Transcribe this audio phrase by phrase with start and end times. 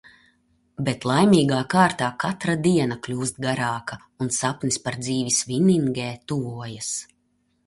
[0.87, 6.95] Bet laimīgā kārtā katra diena kļūst garāka un sapnis par dzīvi Svinningē tuvojas.